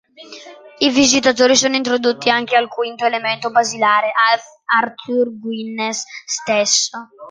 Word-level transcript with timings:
I 0.79 0.89
visitatori 0.89 1.55
sono 1.55 1.75
introdotti 1.75 2.31
anche 2.31 2.55
al 2.55 2.67
quinto 2.67 3.05
elemento 3.05 3.51
basilare: 3.51 4.11
Arthur 4.65 5.37
Guinness 5.37 6.05
stesso. 6.25 7.09